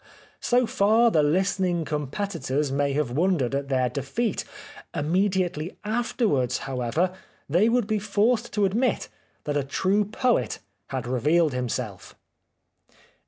So 0.39 0.65
far 0.65 1.11
the 1.11 1.21
listening 1.21 1.85
competitors 1.85 2.71
may 2.71 2.93
have 2.93 3.11
wondered 3.11 3.53
at 3.53 3.67
their 3.69 3.87
defeat. 3.87 4.43
Immediately 4.95 5.77
after 5.83 6.27
wards, 6.27 6.57
however, 6.65 7.13
they 7.47 7.69
would 7.69 7.85
be 7.85 7.99
forced 7.99 8.51
to 8.53 8.65
admit 8.65 9.09
that 9.43 9.55
a 9.55 9.63
true 9.63 10.05
poet 10.05 10.57
had 10.87 11.05
revealed 11.05 11.53
himself. 11.53 12.15